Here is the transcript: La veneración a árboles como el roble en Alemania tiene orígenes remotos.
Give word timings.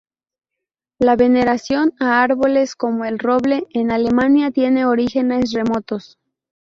La 0.97 1.15
veneración 1.15 1.93
a 1.99 2.23
árboles 2.23 2.75
como 2.75 3.05
el 3.05 3.19
roble 3.19 3.67
en 3.69 3.91
Alemania 3.91 4.49
tiene 4.49 4.87
orígenes 4.87 5.51
remotos. 5.51 6.17